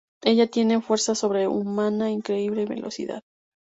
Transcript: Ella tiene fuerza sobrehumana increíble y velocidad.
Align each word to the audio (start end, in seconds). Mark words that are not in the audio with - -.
Ella 0.23 0.47
tiene 0.47 0.81
fuerza 0.81 1.13
sobrehumana 1.13 2.09
increíble 2.09 2.63
y 2.63 2.65
velocidad. 2.65 3.21